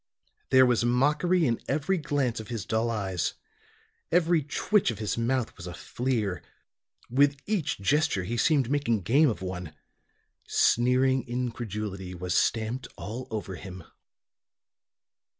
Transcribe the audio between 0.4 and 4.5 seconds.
There was mockery in every glance of his dull eyes; every